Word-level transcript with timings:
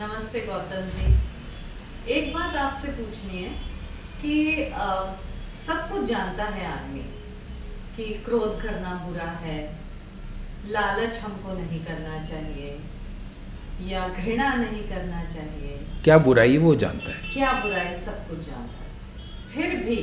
नमस्ते 0.00 0.40
गौतम 0.40 0.86
जी। 0.90 2.12
एक 2.12 2.32
बात 2.34 2.54
आपसे 2.56 2.88
पूछनी 2.88 3.42
है 3.42 3.48
कि 4.22 4.62
अ, 4.62 4.86
सब 5.66 5.90
कुछ 5.90 6.04
जानता 6.08 6.44
है 6.44 6.66
आदमी 6.66 7.02
कि 7.96 8.04
क्रोध 8.04 8.62
करना 8.62 8.94
बुरा 9.06 9.30
है 9.42 9.58
लालच 10.66 11.18
हमको 11.18 11.52
नहीं 11.52 11.84
करना 11.84 12.22
चाहिए 12.24 12.78
या 13.90 14.08
घृणा 14.08 14.52
नहीं 14.54 14.82
करना 14.88 15.24
चाहिए। 15.24 15.76
क्या 16.04 16.18
बुराई 16.18 16.56
वो 16.58 16.74
जानता 16.74 17.12
है? 17.12 17.30
क्या 17.32 17.52
बुराई 17.52 17.94
सब 17.96 18.28
कुछ 18.28 18.38
जानता 18.38 18.84
है। 18.84 19.48
फिर 19.54 19.76
भी 19.84 19.96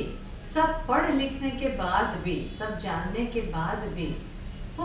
सब 0.54 0.86
पढ़ 0.86 1.10
लिखने 1.14 1.50
के 1.50 1.68
बाद 1.76 2.20
भी 2.24 2.36
सब 2.58 2.78
जानने 2.78 3.26
के 3.26 3.40
बाद 3.40 3.88
भी 3.88 4.06
वो 4.76 4.84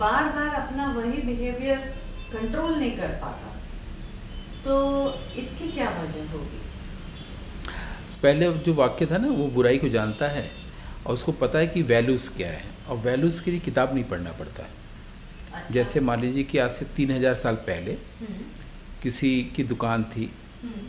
बार 0.00 0.24
बार 0.24 0.54
अपना 0.62 0.92
वही 0.92 1.22
बिहेवियर 1.22 1.78
कंट्रोल 2.32 2.78
नहीं 2.78 2.96
कर 2.96 3.08
पाता। 3.22 3.46
तो 4.64 4.74
इसकी 5.38 5.70
क्या 5.72 5.88
वजह 5.92 6.32
होगी? 6.32 6.58
पहले 8.22 8.52
जो 8.54 8.74
वाक्य 8.74 9.06
था 9.06 9.18
ना 9.18 9.28
वो 9.28 9.46
बुराई 9.48 9.78
को 9.78 9.88
जानता 9.88 10.28
है 10.28 10.50
और 11.06 11.14
उसको 11.14 11.32
पता 11.32 11.58
है 11.58 11.66
कि 11.66 11.82
वैल्यूज़ 11.82 12.30
क्या 12.36 12.48
है 12.48 12.64
और 12.88 12.96
वैल्यूज़ 12.98 13.42
के 13.44 13.50
लिए 13.50 13.60
किताब 13.60 13.94
नहीं 13.94 14.04
पढ़ना 14.04 14.32
पड़ता 14.32 14.62
है। 14.62 14.68
अच्छा। 15.52 15.74
जैसे 15.74 16.00
मान 16.00 16.20
लीजिए 16.20 16.44
कि 16.44 16.58
आज 16.58 16.70
से 16.70 16.84
तीन 16.96 17.10
हज़ार 17.10 17.34
साल 17.34 17.54
पहले 17.68 17.92
हम्म, 17.92 18.44
किसी 19.02 19.30
की 19.56 19.64
दुकान 19.64 20.04
थी 20.06 20.30
हम्म, 20.62 20.86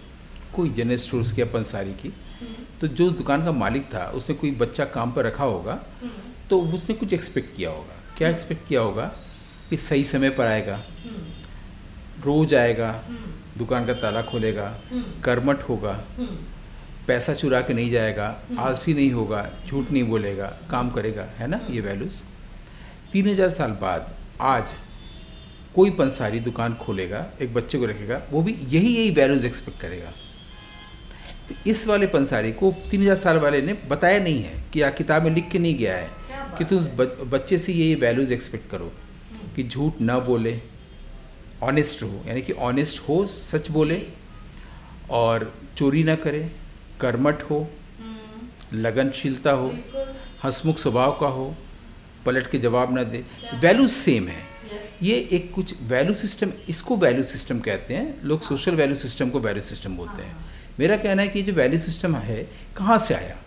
कोई 0.56 0.70
जनरल 0.70 0.98
स्टोर 0.98 1.24
की 1.26 1.42
या 1.42 1.46
पंसारी 1.54 1.94
की 1.94 2.10
हम्म, 2.10 2.66
तो 2.82 2.88
जो 2.90 3.08
उस 3.08 3.14
दुकान 3.14 3.46
का 3.46 3.52
मालिक 3.54 3.84
था 3.94 4.06
उसने 4.16 4.36
कोई 4.36 4.52
बच्चा 4.58 4.86
काम 4.94 5.12
पर 5.12 5.26
रखा 5.26 5.44
होगा 5.46 5.80
तो 6.50 6.62
उसने 6.74 6.96
कुछ 6.96 7.14
एक्सपेक्ट 7.14 7.56
किया 7.58 7.70
होगा। 7.70 7.96
क्या 8.18 8.30
एक्सपेक्ट 8.30 8.68
किया 8.68 8.82
होगा? 8.82 9.06
कि 9.70 9.78
सही 9.80 10.04
समय 10.06 10.30
पर 10.30 10.46
आएगा 10.46 10.84
रोज 12.26 12.54
आएगा 12.56 12.90
दुकान 13.58 13.86
का 13.86 13.94
ताला 13.94 14.22
खोलेगा 14.22 14.68
हम्म, 14.92 15.22
कर्मठ 15.22 15.64
होगा 15.70 15.94
हम्म, 16.18 16.36
पैसा 17.08 17.34
चुरा 17.34 17.62
के 17.62 17.74
नहीं 17.74 17.92
जाएगा 17.92 18.28
हम्म। 18.50 18.60
आलसी 18.60 18.94
नहीं 18.94 19.12
होगा 19.12 19.48
झूठ 19.68 19.92
नहीं 19.92 20.04
बोलेगा 20.04 20.46
काम 20.72 20.90
करेगा 20.90 21.24
है 21.38 21.48
ना? 21.48 21.60
ये 21.70 21.82
वैल्यूज़ 21.82 22.22
तीन 23.14 23.28
हज़ार 23.28 23.50
साल 23.50 23.72
बाद 23.82 24.16
आज 24.42 24.74
कोई 25.76 25.90
पंसारी 25.92 26.40
दुकान 26.40 26.74
खोलेगा 26.76 27.26
एक 27.42 27.54
बच्चे 27.54 27.78
को 27.78 27.86
रखेगा 27.86 28.22
वो 28.32 28.42
भी 28.42 28.52
यही 28.54 28.96
यही 28.96 29.12
वैल्यूज़ 29.12 29.46
एक्सपेक्ट 29.48 29.80
करेगा। 29.82 30.12
तो 31.50 31.56
इस 31.70 31.88
वाले 31.88 32.08
पंसारी 32.08 32.52
को 32.52 32.72
तीन 32.92 33.02
हज़ार 33.02 33.16
साल 33.16 33.38
वाले 33.38 33.62
ने 33.62 33.74
बताया 33.90 34.20
नहीं 34.20 34.42
है 34.44 34.64
कि 34.74 34.82
या 34.82 34.90
किताब 34.90 35.24
में 35.24 35.32
लिख 35.32 35.50
के 35.52 35.60
नहीं 35.60 35.78
गया 35.78 35.96
है 35.96 36.10
कि 36.58 36.66
तुम 36.66 36.78
उस 36.80 36.90
बच्चे 37.32 37.58
से 37.58 37.74
ये 37.74 37.94
वैल्यूज़ 37.96 38.34
एक्सपेक्ट 38.34 38.70
करो 38.72 38.92
कि 39.56 39.64
झूठ 39.64 40.02
ना 40.02 40.18
बोले 40.20 40.52
ऑनेस्ट 41.64 42.04
हो 42.04 42.24
यानी 42.28 42.42
कि 42.42 42.54
ऑनेस्ट 42.54 43.10
हो 43.10 43.28
सच 43.28 43.72
बोले 43.72 44.08
और 45.10 45.54
चोरी 45.78 46.04
ना 46.04 46.16
करे 46.16 46.52
कर्मठ 47.02 47.44
हो 47.44 47.68
हम्म, 48.00 48.80
लगनशीलता 48.80 49.52
हो 49.52 49.68
हंसमुख 50.44 50.78
स्वभाव 50.78 51.12
का 51.22 51.28
हो 51.28 51.56
पलट 52.26 52.50
के 52.50 52.58
जवाब 52.58 52.94
ना 52.96 53.04
दे। 53.04 53.26
वैल्यूज़ 53.54 53.92
सेम 53.92 54.28
है। 54.28 54.44
ये 55.04 55.30
एक 55.32 55.54
कुछ 55.54 55.76
वैल्यू 55.82 56.14
सिस्टम 56.14 56.52
इसको 56.70 56.96
वैल्यू 56.96 57.24
सिस्टम 57.24 57.60
कहते 57.60 57.94
हैं। 57.94 58.22
लोग 58.24 58.42
सोशल 58.42 58.76
वैल्यू 58.76 58.96
सिस्टम 58.96 59.30
को 59.30 59.40
वैल्यू 59.40 59.62
सिस्टम 59.62 59.98
बोलते 59.98 60.22
हैं। 60.22 60.46
मेरा 60.80 60.98
कहना 60.98 61.22
है 61.22 61.28
कि 61.28 61.42
जो 61.42 61.54
वैल्यू 61.54 61.80
सिस्टम 61.80 62.16
है 62.16 62.44
कहाँ 62.78 62.98
से 62.98 63.14
आया? 63.14 63.38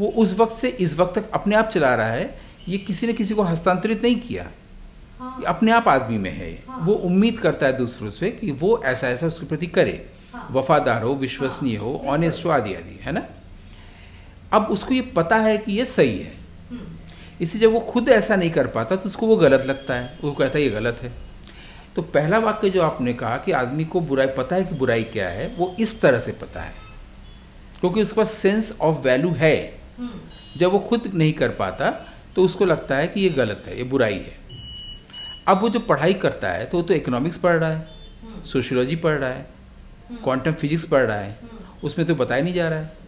वो 0.00 0.08
उस 0.08 0.34
वक्त 0.34 0.56
से 0.56 0.68
इस 0.68 0.98
वक्त 0.98 1.18
तक 1.18 1.30
अपने 1.30 1.56
आप 1.56 1.68
चला 1.68 1.94
रहा 1.94 2.10
है। 2.10 2.40
ये 2.68 2.78
किसी 2.78 3.06
ने 3.06 3.12
किसी 3.12 3.34
को 3.34 3.42
हस्तांतरित 3.42 4.02
नहीं 4.02 4.16
किया। 4.16 4.50
हाँ। 5.20 5.42
अपने 5.46 5.70
आप 5.70 5.88
आदमी 5.88 6.18
में 6.18 6.30
है। 6.30 6.50
हाँ। 6.68 6.78
वो 6.80 6.92
उम्मीद 6.92 7.38
करता 7.38 7.66
है 7.66 7.76
दूसरों 7.76 8.10
से 8.10 8.30
कि 8.30 8.50
वो 8.50 8.82
ऐसा 8.84 9.08
ऐसा 9.08 9.26
उसके 9.26 9.46
प्रति 9.46 9.66
करे। 9.66 10.10
हाँ। 10.34 10.48
वफादार 10.52 11.02
हो 11.02 11.14
विश्वसनीय 11.14 11.76
हो 11.76 12.02
ऑनेस्ट 12.06 12.44
हो 12.44 12.50
आदि 12.50 12.74
आदि 12.74 12.98
है 13.02 13.12
ना? 13.12 13.22
अब 14.52 14.64
उसको 14.64 14.94
ये 14.94 15.00
पता 15.00 15.36
है 15.36 15.58
कि 15.58 15.72
ये 15.72 15.86
सही 15.86 16.18
है। 16.18 16.32
हम्म, 16.70 16.96
इसलिए 17.40 17.60
जब 17.60 17.72
वो 17.72 17.80
खुद 17.80 18.08
ऐसा 18.08 18.36
नहीं 18.36 18.50
कर 18.50 18.66
पाता 18.66 18.96
तो 18.96 19.08
उसको 19.08 19.26
वो 19.26 19.36
गलत 19.36 19.66
लगता 19.66 19.94
है। 19.94 20.18
वो 20.22 20.32
कहता 20.32 20.58
है 20.58 20.64
ये 20.64 20.70
गलत 20.70 21.02
है। 21.02 21.12
तो 21.96 22.02
पहला 22.02 22.38
वाक्य 22.38 22.70
जो 22.70 22.82
आपने 22.82 23.14
कहा 23.14 23.36
कि 23.36 23.52
आदमी 23.52 23.84
को 23.84 24.00
बुराई 24.00 24.26
पता 24.26 24.56
है 24.56 24.64
कि 24.64 24.74
बुराई 24.74 25.04
क्या 25.04 25.28
है 25.28 25.54
वो 25.56 25.76
इस 25.80 26.00
तरह 26.00 26.18
से 26.18 26.32
पता 26.32 26.60
है। 26.60 26.72
क्योंकि 27.80 28.00
उसके 28.00 28.16
पास 28.16 28.30
सेंस 28.30 28.76
ऑफ़ 28.80 28.98
वैल्यू 28.98 29.30
है। 29.30 29.80
हम्म, 29.98 30.20
जब 30.56 30.72
वो 30.72 30.78
खुद 30.78 31.10
नहीं 31.14 31.32
कर 31.32 31.48
पाता 31.48 31.90
तो 32.36 32.42
उसको 32.42 32.64
लगता 32.64 32.96
है 32.96 33.08
कि 33.08 33.20
ये 33.20 33.28
गलत 33.28 33.62
है 33.66 33.76
ये 33.78 33.84
बुराई 33.84 34.14
है। 34.14 34.39
अब 35.50 35.60
वो 35.62 35.68
जो 35.68 35.80
पढ़ाई 35.82 36.14
करता 36.16 36.48
है 36.48 36.66
तो 36.66 36.76
वो 36.76 36.82
तो 36.82 36.94
इकोनॉमिक्स 36.94 37.38
पढ़ 37.38 37.56
रहा 37.56 37.70
है 37.70 38.44
सोशियोलॉजी 38.46 38.96
पढ़ 38.96 39.14
रहा 39.14 39.30
है 39.30 39.46
क्वांटम 40.22 40.52
फिजिक्स 40.52 40.84
पढ़ 40.86 41.02
रहा 41.02 41.18
है 41.18 41.38
उसमें 41.84 42.06
तो 42.06 42.14
बताया 42.14 42.42
नहीं 42.42 42.54
जा 42.54 42.68
रहा 42.68 42.78
है 42.78 42.98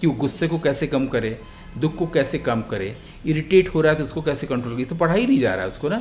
कि 0.00 0.06
वो 0.06 0.12
गुस्से 0.14 0.48
को 0.48 0.58
कैसे 0.58 0.86
कम 0.86 1.06
करे 1.06 1.38
दुख 1.78 1.96
को 1.96 2.06
कैसे 2.08 2.38
कम 2.40 2.62
करे 2.70 2.96
इरिटेट 3.26 3.68
हो 3.68 3.80
रहा 3.80 3.92
है 3.92 3.98
तो 3.98 4.04
उसको 4.04 4.22
कैसे 4.22 4.46
कंट्रोल 4.46 4.74
करे 4.74 4.84
तो 4.84 4.94
पढ़ाई 4.96 5.26
नहीं 5.26 5.38
जा 5.40 5.54
रहा 5.54 5.62
है 5.62 5.68
उसको 5.68 5.88
ना। 5.88 5.96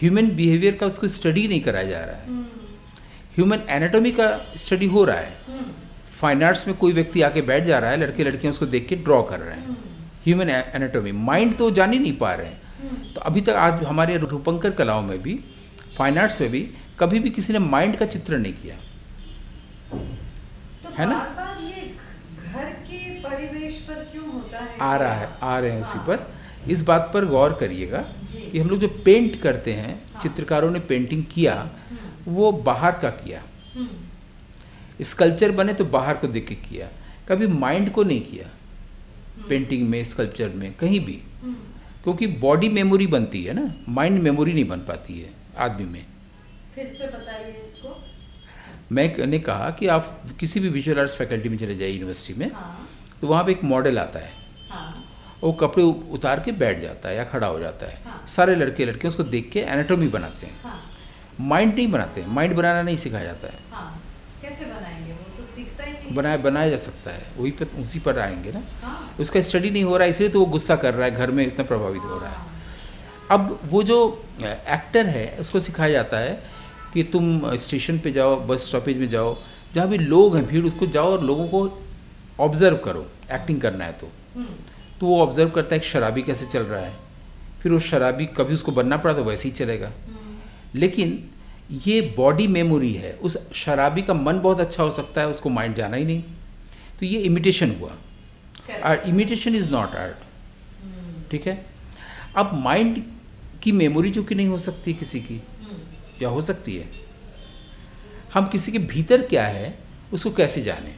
ह्यूमन 0.00 0.28
बिहेवियर 0.36 0.74
का 0.76 0.86
उसको 0.86 1.08
स्टडी 1.08 1.46
नहीं 1.48 1.60
कराया 1.60 1.88
जा 1.88 2.00
रहा 2.00 2.16
है। 2.16 2.40
ह्यूमन 3.36 3.60
एनाटॉमी 3.70 4.10
का 4.12 4.28
स्टडी 4.56 4.86
हो 4.86 5.04
रहा 5.04 5.16
है। 5.16 5.36
फाइन 6.12 6.42
आर्ट्स 6.42 6.66
में 6.68 6.76
कोई 6.76 6.92
व्यक्ति 6.92 7.22
आके 7.22 7.42
बैठ 7.42 7.64
जा 7.64 7.78
रहा 7.78 7.90
है 7.90 7.96
लड़के 7.96 8.24
लड़कियाँ 8.24 8.50
उसको 8.50 8.66
देख 8.66 8.86
के 8.88 8.96
ड्रॉ 8.98 9.22
कर 9.22 9.40
रहे 9.40 9.56
हैं। 9.56 9.76
ह्यूमन 10.24 10.50
एनाटॉमी 10.50 11.12
माइंड 11.12 11.56
तो 11.58 11.70
जान 11.70 11.92
ही 11.92 11.98
नहीं 11.98 12.16
पा 12.18 12.34
रहे 12.34 12.46
हैं। 12.46 12.60
तो 12.82 13.20
अभी 13.20 13.40
तक 13.40 13.50
आज 13.50 13.82
हमारे 13.84 14.16
रूपंकर 14.16 14.70
कलाओं 14.70 15.02
में 15.02 15.22
भी 15.22 15.44
फाइन 15.98 16.18
आर्ट्स 16.18 16.40
में 16.40 16.50
भी 16.50 16.60
कभी 17.00 17.18
भी 17.18 17.30
किसी 17.30 17.52
ने 17.52 17.58
माइंड 17.58 17.96
का 17.96 18.06
चित्रण 18.06 18.38
नहीं 18.38 18.52
किया। 18.52 18.76
तो 20.82 20.94
है 20.98 21.06
ना? 21.06 21.18
घर 22.46 22.64
के 22.64 22.98
परिवेश 23.20 23.76
पर 23.88 23.94
क्यों 23.94 24.32
होता 24.32 24.58
है? 24.58 24.78
आ 24.80 24.96
रहा 24.96 25.14
है 25.14 25.28
आ 25.42 25.58
रहे 25.58 25.70
हैं 25.70 25.80
उसी 25.80 25.98
पर। 25.98 26.34
इस 26.70 26.82
बात 26.82 27.10
पर 27.14 27.24
गौर 27.24 27.52
करिएगा 27.52 27.98
कि 28.52 28.58
हम 28.58 28.68
लोग 28.68 28.78
जो 28.78 28.88
पेंट 28.88 29.40
करते 29.40 29.72
हैं 29.72 30.02
हाँ। 30.12 30.20
चित्रकारों 30.20 30.70
ने 30.70 30.80
पेंटिंग 30.80 31.24
किया 31.24 31.54
हम्म, 31.54 32.32
वो 32.32 32.52
बाहर 32.52 32.92
का 32.92 33.10
किया। 33.10 33.42
हम्म, 33.74 35.04
स्कल्पचर 35.04 35.50
बने 35.50 35.72
तो 35.72 35.84
बाहर 35.84 36.16
को 36.16 36.26
देख 36.26 36.48
के 36.48 36.54
किया। 36.54 36.88
कभी 37.28 37.46
माइंड 37.46 37.92
को 37.92 38.02
नहीं 38.02 38.20
किया। 38.20 38.48
पेंटिंग 39.48 39.88
में 39.88 40.02
स्कल्पचर 40.04 40.48
में 40.48 40.72
कहीं 40.72 41.00
भी। 41.00 41.22
हम्म, 41.42 41.56
क्योंकि 42.04 42.26
बॉडी 42.26 42.68
मेमोरी 42.68 43.06
बनती 43.06 43.44
है 43.44 43.52
ना 43.54 43.74
माइंड 43.88 44.22
मेमोरी 44.22 44.52
नहीं 44.52 44.64
बन 44.68 44.78
पाती 44.78 45.20
है 45.20 45.30
आदमी 45.58 45.84
में। 45.84 46.06
फिर 46.74 46.86
से 46.86 47.06
बताइए 47.06 47.62
इसको। 47.62 48.02
मैंने 48.92 49.38
कहा 49.38 49.70
कि 49.70 49.86
आप 49.86 50.24
किसी 50.40 50.60
भी 50.60 50.68
विजुअल 50.68 50.98
आर्ट्स 50.98 51.16
फैकल्टी 51.16 51.48
में 51.48 51.56
चले 51.58 51.74
जाइए 51.74 51.92
यूनिवर्सिटी 51.92 52.38
में 52.40 52.50
हाँ। 52.52 52.88
तो 53.20 53.26
वहाँ 53.26 53.44
पे 53.44 53.52
एक 53.52 53.64
मॉडल 53.64 53.98
आता 53.98 54.18
है। 54.18 54.32
हाँ। 54.70 55.04
वो 55.42 55.52
कपड़े 55.52 55.84
उतार 55.84 56.40
के 56.40 56.52
बैठ 56.52 56.80
जाता 56.80 57.08
है 57.08 57.16
या 57.16 57.24
खड़ा 57.24 57.46
हो 57.46 57.58
जाता 57.60 57.86
है। 57.86 58.02
हाँ। 58.04 58.24
सारे 58.28 58.54
लड़के 58.54 58.84
लड़के 58.84 59.08
उसको 59.08 59.22
देख 59.24 59.50
के 59.52 59.60
एनाटोमी 59.60 60.08
बनाते 60.08 60.46
हैं। 60.46 60.60
हाँ। 60.62 60.80
माइंड 61.40 61.74
नहीं 61.74 61.90
बनाते 61.90 62.24
माइंड 62.28 62.54
बनाना 62.56 62.82
नहीं 62.82 62.96
सिखाया 62.96 63.24
जाता 63.24 63.48
है 63.48 63.58
हाँ 63.70 64.02
कैसे 64.42 64.64
बनाएँगे 64.64 65.12
वो 65.12 65.24
तो 65.36 65.42
दिखता 65.56 65.84
ही 65.84 65.92
नहीं 65.92 66.01
बनाया 66.14 66.36
बनाया 66.36 66.70
जा 66.70 66.76
सकता 66.76 67.10
है। 67.10 67.26
वही 67.38 67.50
पर 67.50 67.80
उसी 67.80 67.98
पर 67.98 68.18
आएँगे 68.18 68.52
ना। 68.52 68.62
हाँ। 68.82 69.16
उसका 69.20 69.40
स्टडी 69.40 69.70
नहीं 69.70 69.84
हो 69.84 69.96
रहा 69.96 70.04
है 70.04 70.10
इसलिए 70.10 70.28
तो 70.28 70.40
वो 70.40 70.46
गुस्सा 70.46 70.76
कर 70.76 70.94
रहा 70.94 71.04
है 71.04 71.14
घर 71.14 71.30
में 71.30 71.46
इतना 71.46 71.64
प्रभावित 71.64 72.02
हो 72.02 72.18
रहा 72.18 72.30
है। 72.30 72.50
अब 73.30 73.58
वो 73.64 73.82
जो 73.82 73.98
एक्टर 74.42 75.06
है 75.06 75.26
उसको 75.40 75.60
सिखाया 75.60 75.92
जाता 75.92 76.18
है 76.18 76.42
कि 76.94 77.02
तुम 77.02 77.56
स्टेशन 77.56 77.98
पे 77.98 78.12
जाओ 78.12 78.36
बस 78.46 78.66
स्टॉपेज 78.68 78.98
में 78.98 79.08
जाओ 79.08 79.36
जहाँ 79.74 79.88
भी 79.88 79.98
लोग 79.98 80.36
हैं 80.36 80.46
भीड़ 80.46 80.64
उसको 80.66 80.86
जाओ 80.86 81.12
और 81.12 81.22
लोगों 81.24 81.46
को 81.48 81.82
ऑब्ज़र्व 82.40 82.76
करो 82.76 83.06
एक्टिंग 83.32 83.60
करना 83.60 83.84
है 83.84 83.92
तो। 83.92 84.08
हम्म, 84.34 84.54
तो 85.00 85.06
वो 85.06 85.20
ऑब्ज़र्व 85.22 85.50
करता 85.50 85.74
है 85.74 85.78
कि 85.80 85.88
शराबी 85.88 86.22
कैसे 86.22 86.46
चल 86.46 86.62
रहा 86.62 86.80
है। 86.80 86.94
फिर 87.62 87.72
वो 87.72 87.78
शराबी 87.80 88.26
कभी 88.36 88.54
उसको 88.54 88.72
बनना 88.72 88.96
पड़ा 88.96 89.14
तो 89.14 89.24
वैसे 89.24 89.48
ही 89.48 89.54
चलेगा। 89.54 89.86
हम्म, 89.86 90.36
लेकिन 90.74 91.18
ये 91.72 92.14
बॉडी 92.16 92.46
मेमोरी 92.46 92.92
है। 92.92 93.12
उस 93.12 93.52
शराबी 93.52 94.02
का 94.02 94.14
मन 94.14 94.40
बहुत 94.40 94.60
अच्छा 94.60 94.82
हो 94.82 94.90
सकता 94.90 95.20
है 95.20 95.28
उसको 95.28 95.48
माइंड 95.48 95.74
जाना 95.74 95.96
ही 95.96 96.04
नहीं। 96.04 96.22
तो 97.00 97.06
ये 97.06 97.18
इमिटेशन 97.20 97.70
हुआ. 97.70 97.96
और 98.84 99.02
इमिटेशन 99.06 99.56
इज़ 99.56 99.70
नॉट 99.70 99.94
आर्ट 99.94 100.16
ठीक 101.30 101.46
है? 101.46 101.66
अब 102.36 102.54
माइंड 102.54 103.02
की 103.62 103.72
मेमोरी 103.72 104.10
जो 104.10 104.22
कि 104.22 104.34
नहीं 104.34 104.46
हो 104.46 104.58
सकती 104.58 104.94
किसी 104.94 105.20
की 105.20 105.36
हम्म, 105.36 105.78
या 106.22 106.28
हो 106.28 106.40
सकती 106.40 106.76
है। 106.76 106.88
हम 108.34 108.46
किसी 108.46 108.72
के 108.72 108.78
भीतर 108.78 109.22
क्या 109.22 109.46
है 109.46 109.78
उसको 110.12 110.30
कैसे 110.30 110.62
जाने? 110.62 110.94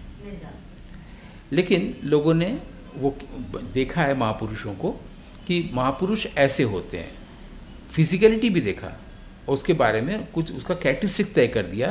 लेकिन 1.53 1.97
लोगों 2.05 2.35
ने 2.35 2.63
वो 2.97 3.19
देखा 3.75 4.03
है 4.03 4.19
महापुरुषों 4.19 4.75
को 4.75 4.91
कि 5.47 5.71
महापुरुष 5.75 6.27
ऐसे 6.27 6.63
होते 6.63 6.99
हैं। 6.99 7.13
फिजिकलिटी 7.91 8.51
भी 8.51 8.61
देखा। 8.61 9.04
उसके 9.49 9.73
बारे 9.73 10.01
में 10.01 10.27
कुछ 10.33 10.53
उसका 10.53 10.75
कैरेक्टरिस्टिक 10.75 11.33
तय 11.35 11.47
कर 11.47 11.63
दिया 11.63 11.89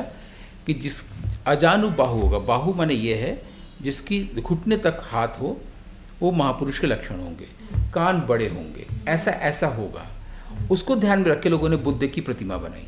कि 0.67 0.73
जिस 0.73 1.03
अजानु 1.47 1.89
बाहु 1.89 2.19
होगा 2.19 2.39
बाहु 2.39 2.73
माने 2.73 2.93
ये 2.93 3.15
है 3.15 3.41
जिसकी 3.81 4.19
घुटने 4.39 4.77
तक 4.77 5.01
हाथ 5.03 5.39
हो 5.41 5.57
वो 6.21 6.31
महापुरुष 6.31 6.79
के 6.79 6.87
लक्षण 6.87 7.19
होंगे 7.19 7.47
कान 7.93 8.21
बड़े 8.21 8.47
होंगे 8.47 8.85
ऐसा 9.07 9.31
ऐसा 9.31 9.67
होगा। 9.67 10.05
उसको 10.71 10.95
ध्यान 10.95 11.19
में 11.19 11.29
रख 11.31 11.41
के 11.41 11.49
लोगों 11.49 11.69
ने 11.69 11.77
बुद्ध 11.77 12.07
की 12.07 12.21
प्रतिमा 12.21 12.57
बनाई। 12.57 12.87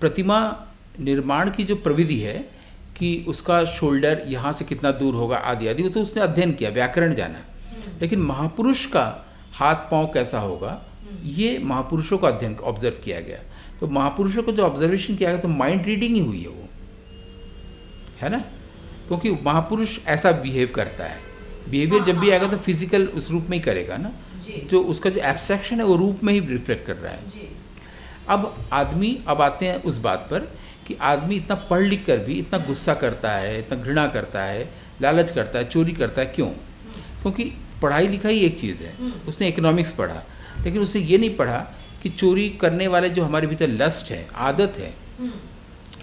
प्रतिमा 0.00 0.38
निर्माण 1.00 1.50
की 1.50 1.64
जो 1.64 1.76
प्रविधि 1.76 2.18
है 2.20 2.38
कि 2.96 3.24
उसका 3.28 3.64
शोल्डर 3.64 4.22
यहाँ 4.26 4.52
से 4.52 4.64
कितना 4.64 4.90
दूर 4.92 5.14
होगा 5.14 5.36
आदि 5.36 5.68
आदि 5.68 5.82
वो 5.82 5.88
तो 5.88 6.00
उसने 6.00 6.22
अध्ययन 6.22 6.52
किया 6.52 6.70
व्याकरण 6.70 7.14
जाना। 7.14 7.44
लेकिन 8.00 8.22
महापुरुष 8.22 8.84
का 8.86 9.04
हाथ 9.52 9.90
पाँव 9.90 10.06
कैसा 10.06 10.38
होगा 10.38 10.80
ये 11.24 11.58
महापुरुषों 11.58 12.18
का 12.18 12.28
अध्ययन 12.28 12.56
ऑब्ज़र्व 12.56 12.94
किया 13.04 13.20
गया। 13.20 13.38
तो 13.80 13.86
महापुरुषों 13.88 14.42
को 14.42 14.52
जो 14.52 14.62
ऑब्जर्वेशन 14.62 15.16
किया 15.16 15.30
गया 15.30 15.40
तो 15.40 15.48
माइंड 15.48 15.86
रीडिंग 15.86 16.14
ही 16.14 16.20
हुई 16.20 16.40
है 16.40 16.48
वो। 16.48 16.68
है 18.20 18.30
ना? 18.30 18.38
क्योंकि 19.08 19.30
महापुरुष 19.44 19.98
ऐसा 20.06 20.32
बिहेव 20.32 20.72
करता 20.74 21.04
है। 21.04 21.18
बिहेवियर 21.70 22.04
जब 22.04 22.18
भी 22.18 22.30
आएगा 22.30 22.48
तो 22.48 22.56
फ़िज़िकल 22.56 23.06
उस 23.06 23.30
रूप 23.30 23.46
में 23.50 23.56
ही 23.56 23.62
करेगा 23.62 23.96
ना? 23.96 24.12
जी। 24.44 24.66
जो 24.70 24.82
उसका 24.82 25.10
जो 25.10 25.20
एब्स्ट्रैक्शन 25.20 25.80
है 25.80 25.84
वो 25.84 25.96
रूप 25.96 26.24
में 26.24 26.32
ही 26.32 26.40
रिफ्लेक्ट 26.40 26.86
कर 26.86 26.96
रहा 26.96 27.12
है। 27.12 27.28
जी। 27.30 27.48
अब 28.28 28.54
आदमी 28.72 29.18
अब 29.28 29.40
आते 29.40 29.66
हैं 29.66 29.82
उस 29.82 29.98
बात 29.98 30.26
पर 30.30 30.40
कि 30.86 30.94
आदमी 31.00 31.34
इतना 31.34 31.54
पढ़ 31.70 31.82
लिख 31.82 32.04
कर 32.06 32.18
भी 32.18 32.34
इतना 32.34 32.58
गुस्सा 32.58 32.94
करता 32.94 33.30
है 33.30 33.58
इतना 33.58 33.78
घृणा 33.82 34.06
करता 34.06 34.42
है 34.42 34.68
लालच 35.02 35.30
करता 35.30 35.58
है 35.58 35.68
चोरी 35.68 35.92
करता 35.92 36.22
है 36.22 36.26
क्यों? 36.26 36.48
क्योंकि 37.22 37.44
पढ़ाई 37.82 38.08
लिखाई 38.08 38.40
एक 38.40 38.58
चीज़ 38.60 38.82
है। 38.84 39.12
उसने 39.28 39.48
इकोनॉमिक्स 39.48 39.92
पढ़ा। 39.92 40.22
लेकिन 40.62 40.82
उसने 40.82 41.02
ये 41.02 41.18
नहीं 41.18 41.36
पढ़ा 41.36 41.58
कि 42.02 42.08
चोरी 42.08 42.50
करने 42.50 42.86
वाले 42.86 43.10
जो 43.10 43.24
हमारे 43.24 43.46
भीतर 43.46 43.68
लस्ट 43.68 44.10
है 44.10 44.28
आदत 44.34 44.72
है 44.78 44.94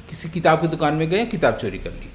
किसी 0.09 0.29
किताब 0.29 0.61
की 0.61 0.67
दुकान 0.67 0.93
में 0.93 1.09
गए 1.09 1.25
किताब 1.25 1.57
चोरी 1.57 1.79
कर 1.79 1.91
ली। 1.91 2.09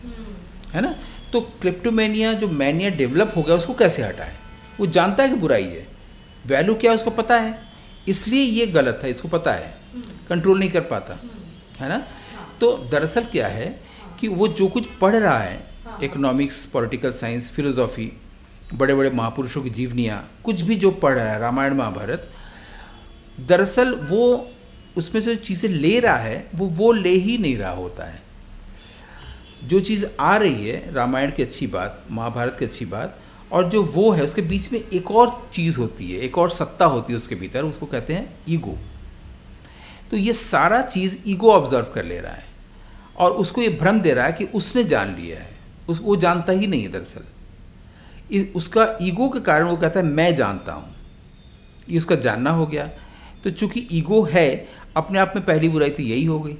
है 0.71 0.81
ना? 0.81 0.97
तो 1.33 1.41
क्रिप्टोमेनिया 1.41 2.33
जो 2.33 2.49
मैनिया 2.49 2.91
डेवलप 2.91 3.33
हो 3.37 3.43
गया 3.43 3.57
उसको 3.57 3.75
कैसे 3.75 4.03
हटाए? 4.03 4.37
वो 4.81 4.87
जानता 4.87 5.23
है 5.23 5.29
कि 5.29 5.37
बुराई 5.37 5.65
है। 5.65 5.87
वैल्यू 6.47 6.75
क्या 6.75 6.91
है 6.91 6.95
उसको 6.95 7.11
पता 7.11 7.37
है। 7.37 7.63
इसलिए 8.09 8.43
ये 8.43 8.67
गलत 8.67 9.01
है 9.03 9.11
इसको 9.11 9.29
पता 9.29 9.53
है। 9.53 9.79
कंट्रोल 10.29 10.59
नहीं 10.59 10.71
कर 10.71 10.81
पाता। 10.81 11.19
है 11.81 11.89
ना? 11.89 12.09
तो 12.61 12.77
दरअसल 12.77 13.25
क्या 13.25 13.49
है 13.49 13.85
कि 14.21 14.29
वो 14.29 14.49
जो 14.49 14.69
कुछ 14.69 14.87
पढ़ 15.01 15.17
रहा 15.17 15.39
है 15.39 15.67
इकोनॉमिक्स 16.03 16.67
पॉलिटिकल 16.67 17.11
साइंस 17.11 17.51
फिलोसॉफी 17.51 18.13
बड़े 18.75 18.95
बड़े 18.95 19.11
महापुरुषों 19.11 19.63
की 19.63 19.71
जीवनियाँ 19.71 20.31
कुछ 20.45 20.61
भी 20.61 20.77
जो 20.77 20.91
पढ़ 20.91 21.13
रहा 21.13 21.33
है 21.33 21.39
रामायण 21.39 21.75
महाभारत 21.75 22.34
दरअसल 23.41 23.95
वो 24.11 24.51
उसमें 24.97 25.21
से 25.21 25.37
चीज़ें 25.37 25.69
ले 25.71 25.99
रहा 26.01 26.17
है, 26.17 26.47
वो 26.55 26.67
वो 26.67 26.93
ले 26.93 27.11
ही 27.11 27.37
नहीं 27.39 27.57
रहा 27.57 27.73
होता 27.73 28.05
है। 28.05 28.23
जो 29.65 29.81
चीज़ 29.81 30.07
आ 30.21 30.37
रही 30.37 30.69
है, 30.69 30.95
रामायण 30.95 31.31
की 31.31 31.43
अच्छी 31.43 31.67
बात, 31.67 32.05
महाभारत 32.11 32.57
की 32.59 32.65
अच्छी 32.65 32.85
बात, 32.85 33.19
और 33.53 33.69
जो 33.69 33.83
वो 33.83 34.11
है, 34.13 34.25
उसके 34.25 34.43
बीच 34.43 34.73
में 34.73 34.79
एक 34.81 35.11
और 35.11 35.49
चीज़ 35.53 35.79
होती 35.79 36.11
है, 36.13 36.21
एक 36.21 36.39
और 36.39 36.51
सत्ता 36.51 36.85
होती 36.85 37.13
है 37.13 37.17
उसके 37.17 37.35
भीतर, 37.35 37.65
उसको 37.65 37.87
कहते 37.87 38.15
हैं 38.15 38.37
ईगो। 38.49 38.79
तो 40.11 40.17
ये 40.17 40.33
सारा 40.33 40.81
चीज़ 40.83 41.17
ईगो 41.27 41.53
ऑब्ज़र्व 41.53 41.87
कर 41.95 42.05
ले 42.05 42.21
रहा 42.21 42.33
है, 42.33 42.45
और 43.17 43.31
उसको 43.33 43.63
ये 43.63 43.69
भ्रम 43.81 44.01
दे 44.01 44.13
रहा 44.15 44.27
है 44.27 44.33
कि 44.33 44.45
उसने 44.45 44.85
जान 44.85 45.15
लिया 45.17 45.39
है, 45.39 45.57
उस, 45.89 46.01
वो 46.01 46.17
जानता 46.17 46.53
ही 46.53 46.67
नहीं 46.67 46.83
है 46.83 46.93
दरअसल। 46.93 47.25
उसका 48.57 48.87
ईगो 49.03 49.29
के 49.29 49.41
कारण 49.41 49.67
वो 49.67 49.77
कहता 49.77 50.01
है, 50.01 50.07
मैं 50.07 50.35
जानता 50.35 50.73
हूँ। 50.73 50.95
ये 51.89 51.99
उसका 51.99 52.15
जानना 52.17 52.51
हो 52.51 52.67
गया 52.67 52.91
तो 53.45 53.51
चूँकि 53.51 53.87
ईगो 53.93 54.23
है 54.23 54.49
अपने 54.97 55.19
आप 55.19 55.33
में 55.37 55.45
पहली 55.45 55.69
बुराई 55.69 55.91
तो 55.91 56.03
यही 56.03 56.25
हो 56.25 56.39
गई। 56.41 56.57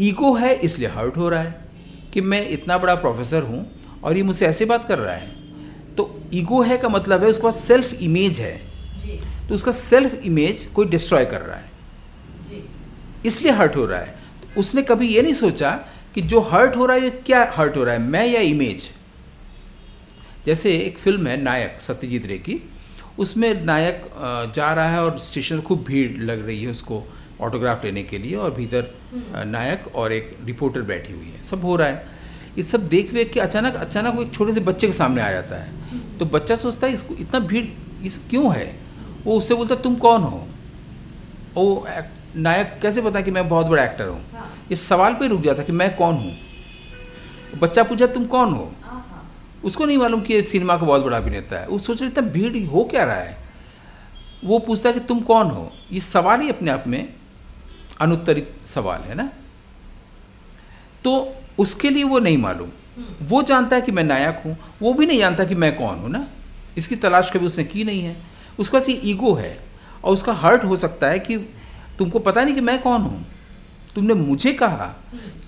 ईगो 0.00 0.34
है 0.34 0.54
इसलिए 0.54 0.88
हर्ट 0.88 1.16
हो 1.16 1.28
रहा 1.28 1.42
है 1.42 1.68
कि 2.12 2.20
मैं 2.20 2.48
इतना 2.48 2.78
बड़ा 2.78 2.94
प्रोफेसर 2.94 3.42
हूँ 3.42 3.66
और 4.04 4.16
ये 4.16 4.22
मुझसे 4.22 4.46
ऐसे 4.46 4.64
बात 4.64 4.88
कर 4.88 4.98
रहा 4.98 5.14
है। 5.14 5.28
तो 5.96 6.10
ईगो 6.34 6.62
है 6.62 6.78
का 6.78 6.88
मतलब 6.88 7.22
है 7.22 7.28
उसके 7.28 7.42
पास 7.42 7.62
सेल्फ 7.64 7.94
इमेज 7.94 8.40
है। 8.40 8.56
तो 9.48 9.54
उसका 9.54 9.72
सेल्फ 9.72 10.14
इमेज 10.14 10.64
कोई 10.66 10.86
डिस्ट्रॉय 10.86 11.24
कर 11.24 11.40
रहा 11.40 11.56
है। 11.56 11.70
इसलिए 13.26 13.52
हर्ट 13.52 13.76
हो 13.76 13.84
रहा 13.86 14.00
है। 14.00 14.18
तो 14.42 14.60
उसने 14.60 14.82
कभी 14.82 15.08
ये 15.08 15.22
नहीं 15.22 15.32
सोचा 15.32 15.70
कि 16.14 16.22
जो 16.22 16.40
हर्ट 16.40 16.76
हो 16.76 16.86
रहा 16.86 16.96
है 16.96 17.02
ये 17.02 17.10
क्या 17.26 17.42
हर्ट 17.54 17.76
हो 17.76 17.84
रहा 17.84 17.94
है? 17.94 18.00
मैं 18.00 18.26
या 18.26 18.40
इमेज? 18.40 18.90
जैसे 20.46 20.76
एक 20.76 20.98
फ़िल्म 20.98 21.26
है 21.26 21.36
नायक 21.42 21.80
सत्यजीत 21.80 22.26
रे 22.26 22.38
की। 22.38 22.60
उसमें 23.18 23.64
नायक 23.64 24.04
जा 24.54 24.72
रहा 24.74 24.88
है 24.88 25.04
और 25.04 25.18
स्टेशन 25.18 25.60
खूब 25.60 25.84
भीड़ 25.84 26.22
लग 26.22 26.46
रही 26.46 26.62
है 26.62 26.70
उसको 26.70 27.02
ऑटोग्राफ 27.40 27.84
लेने 27.84 28.02
के 28.02 28.18
लिए 28.18 28.34
और 28.36 28.50
भीतर 28.50 28.94
नायक 29.46 29.86
और 29.94 30.12
एक 30.12 30.36
रिपोर्टर 30.44 30.82
बैठी 30.82 31.12
हुई 31.12 31.26
है। 31.26 31.42
सब 31.42 31.64
हो 31.64 31.76
रहा 31.76 31.88
है। 31.88 32.06
ये 32.58 32.62
सब 32.62 32.86
देख 32.86 33.12
वेख 33.12 33.32
के 33.32 33.40
अचानक 33.40 33.74
अचानक 33.76 34.14
वो 34.14 34.22
एक 34.22 34.32
छोटे 34.34 34.52
से 34.52 34.60
बच्चे 34.60 34.86
के 34.86 34.92
सामने 34.92 35.22
आ 35.22 35.30
जाता 35.30 35.56
है। 35.56 36.18
तो 36.18 36.26
बच्चा 36.26 36.56
सोचता 36.56 36.86
है 36.86 36.94
इसको 36.94 37.14
इतना 37.14 37.40
भीड़ 37.40 37.64
इस 38.06 38.18
क्यों 38.30 38.54
है? 38.54 38.74
वो 39.24 39.36
उससे 39.38 39.54
बोलता 39.54 39.74
तुम 39.76 39.94
कौन 39.96 40.22
हो? 40.22 40.46
वो 41.54 41.86
नायक 42.36 42.78
कैसे 42.82 43.02
पता 43.02 43.20
कि 43.20 43.30
मैं 43.30 43.48
बहुत 43.48 43.66
बड़ा 43.66 43.84
एक्टर 43.84 44.08
हूँ? 44.08 44.20
हाँ। 44.32 44.50
ये 44.70 44.76
सवाल 44.76 45.14
पे 45.14 45.28
रुक 45.28 45.42
जाता 45.42 45.62
कि 45.62 45.72
मैं 45.72 45.94
कौन 45.96 46.14
हूँ? 46.14 46.36
बच्चा 47.58 47.82
पूछा 47.82 48.06
तुम 48.06 48.24
कौन 48.26 48.52
हो? 48.52 48.72
उसको 49.64 49.86
नहीं 49.86 49.98
मालूम 49.98 50.20
कि 50.20 50.34
ये 50.34 50.42
सिनेमा 50.42 50.76
का 50.76 50.86
बहुत 50.86 51.04
बड़ा 51.04 51.16
अभिनेता 51.16 51.58
है। 51.58 51.68
वो 51.68 51.78
सोच 51.78 52.02
रहा 52.02 52.10
इतना 52.10 52.28
भीड़ 52.28 52.66
हो 52.66 52.84
क्या 52.84 53.04
रहा 53.04 53.16
है? 53.16 53.38
वो 54.44 54.58
पूछता 54.58 54.88
है 54.88 54.92
कि 54.92 55.00
तुम 55.00 55.20
कौन 55.20 55.50
हो? 55.50 55.72
ये 55.92 56.00
सवाल 56.00 56.40
ही 56.40 56.48
अपने 56.48 56.70
आप 56.70 56.84
में 56.86 57.14
अनुत्तरित 58.00 58.54
सवाल 58.66 59.00
है 59.00 59.14
ना? 59.14 59.32
तो 61.04 61.34
उसके 61.58 61.90
लिए 61.90 62.04
वो 62.04 62.18
नहीं 62.18 62.38
मालूम। 62.38 62.68
वो 63.22 63.42
जानता 63.42 63.76
है 63.76 63.82
कि 63.82 63.92
मैं 63.92 64.04
नायक 64.04 64.42
हूँ। 64.44 64.56
वो 64.82 64.92
भी 64.94 65.06
नहीं 65.06 65.18
जानता 65.18 65.44
कि 65.44 65.54
मैं 65.54 65.76
कौन 65.76 65.98
हूँ 65.98 66.10
ना? 66.10 66.26
इसकी 66.76 66.96
तलाश 66.96 67.30
कभी 67.30 67.46
उसने 67.46 67.64
की 67.64 67.84
नहीं 67.84 68.02
है। 68.02 68.16
उसका 68.58 68.80
सी 68.80 68.92
ईगो 68.92 69.34
है 69.34 69.58
और 70.04 70.12
उसका 70.12 70.32
हर्ट 70.32 70.64
हो 70.64 70.76
सकता 70.76 71.08
है 71.08 71.18
कि 71.18 71.36
तुमको 71.98 72.18
पता 72.18 72.44
नहीं 72.44 72.54
कि 72.54 72.60
मैं 72.60 72.80
कौन 72.82 73.02
हूँ। 73.02 73.26
तुमने 73.94 74.14
मुझे 74.14 74.52
कहा। 74.52 74.94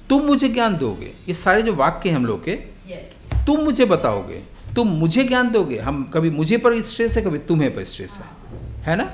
तुम 0.09 0.23
मुझे 0.23 0.49
ज्ञान 0.49 0.77
दोगे। 0.77 1.15
ये 1.29 1.35
सारे 1.35 1.63
जो 1.63 1.75
वाक्य 1.75 2.09
हैं 2.09 2.17
हम 2.17 2.27
लोग 2.27 2.45
के 2.45 2.53
यस 2.87 3.20
तुम 3.51 3.61
मुझे 3.61 3.85
बताओगे 3.85 4.43
तुम 4.75 4.89
मुझे 4.89 5.23
ज्ञान 5.25 5.51
दोगे 5.51 5.79
हम 5.79 6.03
कभी 6.15 6.31
मुझे 6.31 6.57
पर 6.57 6.83
स्ट्रेस 6.83 7.17
है 7.17 7.23
कभी 7.23 7.39
तुम्हें 7.39 7.75
पर 7.75 7.85
स्ट्रेस 7.85 8.19
है। 8.19 8.83
है 8.83 8.97
ना? 8.97 9.07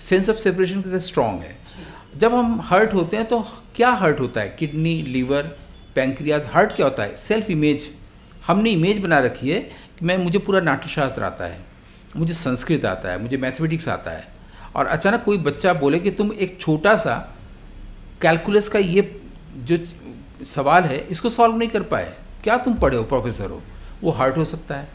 सेंस 0.00 0.30
ऑफ़ 0.30 0.36
सेपरेशन 0.36 0.82
कितना 0.82 0.98
स्ट्रांग 0.98 1.40
है। 1.40 1.56
जब 2.16 2.34
हम 2.34 2.60
हर्ट 2.64 2.94
होते 2.94 3.16
हैं 3.16 3.26
तो 3.26 3.40
क्या 3.76 3.90
हर्ट 3.90 4.20
होता 4.20 4.40
है? 4.40 4.56
किडनी 4.58 4.94
लीवर 5.02 5.42
पैंक्रियाज 5.94 6.48
हर्ट 6.52 6.72
क्या 6.72 6.86
होता 6.86 7.02
है? 7.02 7.16
सेल्फ 7.16 7.50
इमेज 7.50 7.88
हमने 8.46 8.70
इमेज 8.70 8.98
बना 8.98 9.20
रखी 9.20 9.50
है 9.50 9.60
कि 9.98 10.04
मैं 10.06 10.18
मुझे 10.18 10.38
पूरा 10.38 10.60
नाट्यशास्त्र 10.60 11.22
आता 11.22 11.44
है 11.44 11.64
मुझे 12.16 12.32
संस्कृत 12.34 12.84
आता 12.84 13.10
है 13.10 13.22
मुझे 13.22 13.36
मैथमेटिक्स 13.36 13.88
आता 13.88 14.10
है। 14.10 14.28
और 14.76 14.86
अचानक 14.86 15.24
कोई 15.24 15.38
बच्चा 15.38 15.72
बोले 15.74 15.98
कि 15.98 16.10
तुम 16.10 16.32
एक 16.32 16.60
छोटा 16.60 16.96
सा 16.96 17.16
कैलकुलस 18.22 18.68
का 18.68 18.78
ये 18.78 19.20
जो 19.56 19.78
सवाल 20.44 20.84
है 20.84 21.06
इसको 21.10 21.28
सॉल्व 21.30 21.56
नहीं 21.56 21.68
कर 21.68 21.82
पाए। 21.82 22.14
क्या 22.44 22.56
तुम 22.56 22.74
पढ़े 22.74 22.96
हो 22.96 23.02
प्रोफेसर 23.04 23.50
हो? 23.50 23.62
वो 24.02 24.10
हर्ट 24.10 24.36
हो 24.36 24.44
सकता 24.44 24.76
है। 24.76 24.88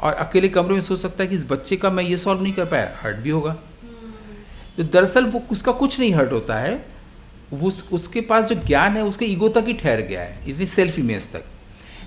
और 0.00 0.12
अकेले 0.14 0.48
कमरे 0.48 0.74
में 0.74 0.80
सोच 0.80 0.98
सकता 0.98 1.22
है 1.22 1.28
कि 1.28 1.36
इस 1.36 1.44
बच्चे 1.44 1.76
का 1.76 1.90
मैं 1.90 2.04
ये 2.04 2.16
सॉल्व 2.16 2.42
नहीं 2.42 2.52
कर 2.52 2.64
पाया 2.64 2.90
हर्ट 3.02 3.16
भी 3.16 3.30
होगा। 3.30 3.56
तो 4.76 4.82
दरअसल 4.84 5.24
वो 5.24 5.42
उसका 5.52 5.72
कुछ 5.72 5.98
नहीं 6.00 6.12
हर्ट 6.14 6.32
होता 6.32 6.56
है। 6.56 6.74
वो 7.52 7.68
उस, 7.68 7.84
उसके 7.92 8.20
पास 8.20 8.44
जो 8.44 8.54
ज्ञान 8.56 8.96
है 8.96 9.04
उसके 9.04 9.24
ईगो 9.24 9.48
तक 9.48 9.64
ही 9.66 9.72
ठहर 9.72 10.00
गया 10.00 10.20
है 10.20 10.50
इतनी 10.50 10.66
सेल्फ 10.66 10.98
इमेज 10.98 11.30
तक। 11.32 11.44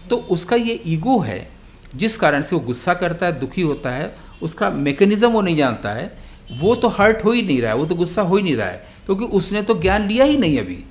तो 0.10 0.18
उसका 0.30 0.56
ये 0.56 0.82
ईगो 0.86 1.20
है 1.20 1.48
जिस 1.96 2.18
कारण 2.18 2.42
से 2.42 2.56
वो 2.56 2.62
गुस्सा 2.62 2.94
करता 2.94 3.26
है 3.26 3.40
दुखी 3.40 3.62
होता 3.62 3.90
है 3.90 4.16
उसका 4.42 4.70
मैकेनिज्म 4.70 5.28
वो 5.28 5.42
नहीं 5.42 5.56
जानता 5.58 5.90
है। 5.90 6.12
वो 6.52 6.76
तो 6.76 6.88
हर्ट 6.90 7.24
हो 7.26 7.32
ही 7.32 7.42
नहीं 7.42 7.62
रहा 7.62 7.72
है 7.72 7.78
वो 7.78 7.86
तो 7.86 7.96
गुस्सा 7.96 8.22
हो 8.22 8.38
ही 8.38 8.44
नहीं 8.44 8.56
रहा 8.56 8.68
है 8.68 8.86
क्योंकि 9.06 9.26
उसने 9.26 9.62
तो 9.62 9.80
ज्ञान 9.82 10.08
लिया 10.08 10.26
ही 10.26 10.38
नहीं 10.38 10.60
अभी। 10.60 10.84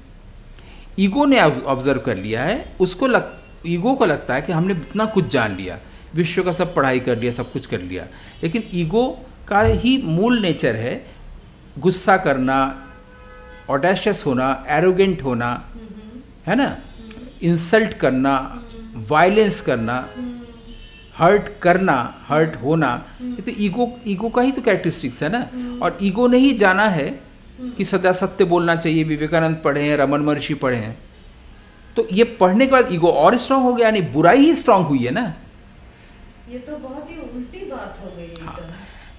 ईगो 0.98 1.24
ने 1.24 1.40
ऑब्ज़र्व 1.40 2.00
कर 2.00 2.16
लिया 2.16 2.42
है 2.42 2.76
उसको 2.80 3.06
लग 3.06 3.39
ईगो 3.66 3.94
को 3.94 4.06
लगता 4.06 4.34
है 4.34 4.42
कि 4.42 4.52
हमने 4.52 4.72
इतना 4.72 5.04
कुछ 5.04 5.26
जान 5.26 5.56
लिया, 5.56 5.78
विश्व 6.14 6.42
का 6.42 6.52
सब 6.52 6.74
पढ़ाई 6.74 7.00
कर 7.00 7.18
लिया, 7.18 7.32
सब 7.32 7.52
कुछ 7.52 7.66
कर 7.66 7.80
लिया। 7.80 8.06
लेकिन 8.42 8.64
ईगो 8.74 9.06
का 9.48 9.60
ही 9.60 9.96
मूल 10.04 10.40
नेचर 10.40 10.76
है 10.76 10.94
गुस्सा 11.78 12.16
करना 12.16 12.58
ऑडेशियस 13.70 14.24
होना 14.26 14.64
एरोगेंट 14.68 15.22
होना, 15.22 15.50
है 16.46 16.56
ना? 16.56 16.76
इंसल्ट 17.42 17.94
करना 17.94 18.36
वायलेंस 19.08 19.60
करना 19.60 19.94
हर्ट 21.16 21.48
करना 21.62 21.94
हर्ट 22.28 22.56
होना, 22.56 22.90
ये 23.22 23.42
तो 23.42 23.52
ईगो 23.58 23.88
ईगो 24.06 24.28
का 24.28 24.42
ही 24.42 24.52
तो 24.52 24.62
कैरेक्टरिस्टिक्स 24.62 25.22
है 25.22 25.28
ना? 25.28 25.40
और 25.84 25.98
ईगो 26.02 26.26
ने 26.28 26.38
ही 26.38 26.52
जाना 26.52 26.88
है 26.88 27.08
कि 27.76 27.84
सदा 27.84 28.12
सत्य 28.12 28.44
बोलना 28.44 28.76
चाहिए, 28.76 29.04
विवेकानंद 29.04 29.60
पढ़े 29.64 29.82
हैं, 29.82 29.96
रमन 29.96 30.20
महर्षि 30.20 30.54
पढ़े 30.54 30.76
हैं। 30.76 30.96
तो 31.96 32.06
ये 32.12 32.24
पढ़ने 32.40 32.66
के 32.66 32.72
बाद 32.72 32.92
ईगो 32.92 33.08
और 33.08 33.36
स्ट्रांग 33.38 33.62
हो 33.62 33.72
गया 33.74 33.86
यानी 33.86 34.00
बुराई 34.12 34.38
ही 34.38 34.54
स्ट्रांग 34.54 34.84
हुई 34.86 35.04
है 35.04 35.10
ना? 35.10 35.34
ये 36.48 36.58
तो 36.58 36.76
बहुत 36.78 37.10
ही 37.10 37.16
उल्टी 37.18 37.58
बात 37.66 37.98
हो 38.04 38.10
गई 38.16 38.44
हाँ। 38.46 38.58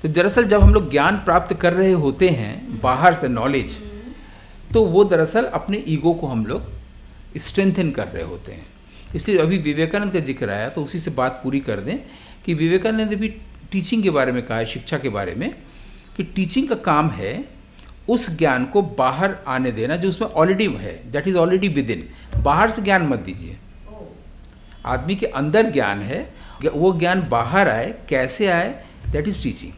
तो 0.02 0.10
दरअसल 0.10 0.46
जब 0.48 0.62
हम 0.62 0.74
लोग 0.74 0.90
ज्ञान 0.92 1.18
प्राप्त 1.26 1.54
कर 1.62 1.74
रहे 1.74 1.92
होते 2.06 2.30
हैं 2.30 2.80
बाहर 2.82 3.14
से 3.14 3.28
नॉलेज 3.28 3.78
तो 4.74 4.84
वो 4.86 5.04
दरअसल 5.04 5.46
अपने 5.54 5.84
ईगो 5.88 6.14
को 6.14 6.28
हम 6.28 6.46
लोग 6.46 7.40
स्ट्रेंथन 7.40 7.92
कर 7.92 8.08
रहे 8.08 8.24
होते 8.24 8.52
हैं। 8.52 8.66
इसलिए 9.16 9.38
अभी 9.38 9.58
विवेकानंद 9.60 10.14
का 10.14 10.20
ज़िक्र 10.20 10.50
आया 10.50 10.70
तो 10.70 10.84
उसी 10.84 11.00
से 11.00 11.12
बात 11.12 11.40
पूरी 11.44 11.60
कर 11.60 11.80
दें 11.80 11.98
कि 12.46 12.54
विवेकानंद 12.54 13.10
ने 13.10 13.16
भी 13.16 13.28
टीचिंग 13.72 14.04
के 14.04 14.10
बारे 14.10 14.32
में 14.32 14.42
कहा 14.46 14.58
है 14.58 14.66
शिक्षा 14.66 14.98
के 14.98 15.10
बारे 15.10 15.36
में 15.36 15.50
कि 16.18 16.24
टीचिंग 16.36 16.68
का 16.70 16.76
काम 16.86 17.10
है 17.12 17.34
उस 18.12 18.38
ज्ञान 18.38 18.66
को 18.66 18.82
बाहर 18.82 19.36
आने 19.48 19.72
देना 19.72 19.96
जो 19.96 20.10
उसमें 20.10 20.28
ऑलरेडी 20.30 20.68
है 20.68 21.12
that 21.12 21.28
is 21.28 21.38
already 21.38 21.68
with 21.68 21.90
in 21.90 22.04
बाहर 22.42 22.70
से 22.70 22.82
ज्ञान 22.82 23.08
मत 23.08 23.20
दीजिए। 23.20 23.58
आदमी 24.86 25.16
के 25.16 25.26
अंदर 25.26 25.72
ज्ञान 25.72 26.02
है, 26.02 26.34
वो 26.74 26.92
ज्ञान 27.00 27.28
बाहर 27.30 27.70
आए, 27.70 27.94
कैसे 28.10 28.48
आए 28.48 28.84
दैट 29.12 29.28
इज़ 29.28 29.44
टीचिंग 29.44 29.72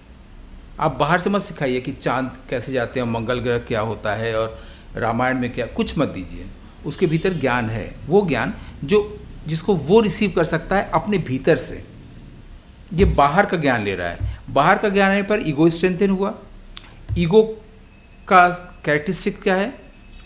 आप 0.79 0.95
बाहर 0.95 1.21
से 1.21 1.29
मत 1.29 1.41
सिखाइए 1.41 1.81
कि 1.81 1.91
चाँद 1.91 2.37
कैसे 2.49 2.73
जाते 2.73 2.99
हैं, 2.99 3.07
मंगल 3.07 3.39
ग्रह 3.39 3.57
क्या 3.57 3.81
होता 3.81 4.15
है 4.15 4.37
और 4.37 4.59
रामायण 4.95 5.37
में 5.37 5.53
क्या, 5.53 5.65
कुछ 5.65 5.97
मत 5.97 6.07
दीजिए। 6.07 6.45
उसके 6.85 7.07
भीतर 7.07 7.33
ज्ञान 7.33 7.69
है, 7.69 7.95
वो 8.07 8.25
ज्ञान 8.27 8.53
जो, 8.83 9.19
जिसको 9.47 9.75
वो 9.75 9.99
रिसीव 9.99 10.33
कर 10.35 10.43
सकता 10.43 10.75
है 10.75 10.89
अपने 10.93 11.17
भीतर 11.17 11.55
से। 11.55 11.83
ये 12.93 13.05
बाहर 13.05 13.45
का 13.45 13.57
ज्ञान 13.57 13.83
ले 13.83 13.95
रहा 13.95 14.07
है। 14.07 14.39
बाहर 14.49 14.77
का 14.77 14.89
ज्ञान 14.89 15.11
आने 15.11 15.23
पर 15.23 15.39
ईगो 15.39 15.69
स्ट्रेंथन 15.69 16.09
हुआ। 16.09 16.33
ईगो 17.17 17.61
का 18.27 18.47
कैरेक्टरिस्टिक 18.85 19.41
क्या 19.41 19.55
है? 19.55 19.73